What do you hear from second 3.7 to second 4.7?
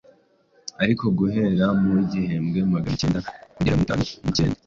mu wa itanu nucyenda